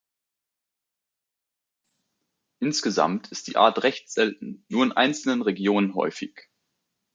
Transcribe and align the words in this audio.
Insgesamt 2.59 3.31
ist 3.31 3.45
die 3.45 3.55
Art 3.57 3.83
recht 3.83 4.09
selten, 4.09 4.65
nur 4.67 4.83
in 4.83 4.93
einzelnen 4.93 5.43
Regionen 5.43 5.93
häufig. 5.93 6.49